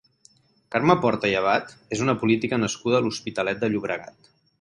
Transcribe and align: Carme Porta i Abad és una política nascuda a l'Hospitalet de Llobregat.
Carme 0.75 0.93
Porta 1.01 1.29
i 1.33 1.35
Abad 1.41 1.75
és 1.97 2.01
una 2.05 2.15
política 2.23 2.59
nascuda 2.63 2.99
a 3.01 3.05
l'Hospitalet 3.09 3.61
de 3.65 3.71
Llobregat. 3.75 4.33